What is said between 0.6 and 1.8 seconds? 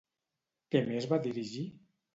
Què més va dirigir?